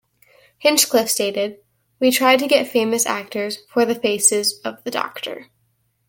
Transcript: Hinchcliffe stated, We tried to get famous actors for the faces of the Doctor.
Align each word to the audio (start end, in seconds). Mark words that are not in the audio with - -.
Hinchcliffe 0.57 1.11
stated, 1.11 1.59
We 1.99 2.09
tried 2.09 2.39
to 2.39 2.47
get 2.47 2.67
famous 2.67 3.05
actors 3.05 3.59
for 3.69 3.85
the 3.85 3.93
faces 3.93 4.59
of 4.65 4.83
the 4.83 4.89
Doctor. 4.89 5.51